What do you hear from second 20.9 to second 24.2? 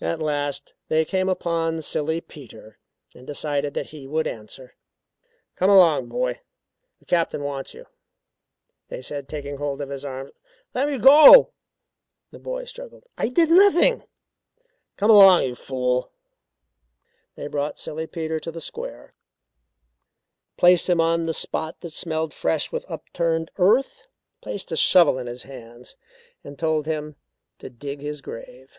on the spot that smelled fresh with upturned earth,